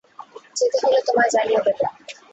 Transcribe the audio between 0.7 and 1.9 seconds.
হলে তোমায় জানিয়ে দেবো।